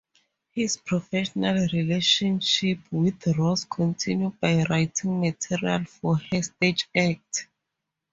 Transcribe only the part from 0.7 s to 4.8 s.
professional relationship with Ross continued by